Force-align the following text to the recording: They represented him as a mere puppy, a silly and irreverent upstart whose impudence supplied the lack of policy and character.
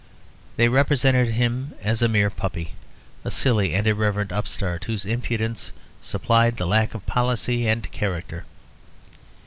They 0.55 0.67
represented 0.67 1.27
him 1.29 1.75
as 1.79 2.01
a 2.01 2.07
mere 2.07 2.31
puppy, 2.31 2.73
a 3.23 3.29
silly 3.29 3.75
and 3.75 3.85
irreverent 3.85 4.31
upstart 4.31 4.85
whose 4.85 5.05
impudence 5.05 5.71
supplied 6.01 6.57
the 6.57 6.65
lack 6.65 6.95
of 6.95 7.05
policy 7.05 7.67
and 7.67 7.83
character. 7.91 8.45